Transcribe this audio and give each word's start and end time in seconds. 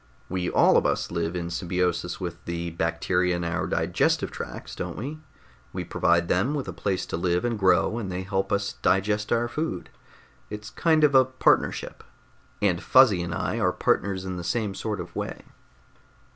We 0.29 0.49
all 0.49 0.77
of 0.77 0.85
us 0.87 1.11
live 1.11 1.35
in 1.35 1.51
symbiosis 1.51 2.19
with 2.19 2.43
the 2.45 2.71
bacteria 2.71 3.35
in 3.35 3.43
our 3.43 3.67
digestive 3.67 4.31
tracts, 4.31 4.73
don't 4.73 4.97
we? 4.97 5.19
We 5.73 5.83
provide 5.83 6.27
them 6.27 6.55
with 6.55 6.67
a 6.67 6.73
place 6.73 7.05
to 7.05 7.17
live 7.17 7.45
and 7.45 7.59
grow, 7.59 7.99
and 7.99 8.11
they 8.11 8.23
help 8.23 8.51
us 8.51 8.73
digest 8.81 9.31
our 9.31 9.47
food. 9.47 9.91
It's 10.49 10.69
a 10.71 10.73
kind 10.73 11.03
of 11.03 11.13
a 11.13 11.23
partnership 11.25 12.03
and 12.63 12.81
Fuzzy 12.81 13.21
and 13.21 13.35
I 13.35 13.59
are 13.59 13.71
partners 13.71 14.25
in 14.25 14.37
the 14.37 14.43
same 14.43 14.73
sort 14.73 14.99
of 14.99 15.15
way." 15.15 15.43